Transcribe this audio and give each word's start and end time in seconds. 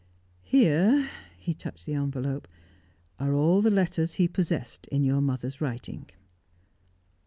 Here," 0.41 1.11
he 1.37 1.53
touched 1.53 1.85
the 1.85 1.93
envelope, 1.93 2.47
"are 3.19 3.35
all 3.35 3.61
the 3.61 3.69
letters 3.69 4.13
he 4.13 4.27
possessed 4.27 4.87
in 4.87 5.03
your 5.03 5.21
mother's 5.21 5.61
writing." 5.61 6.09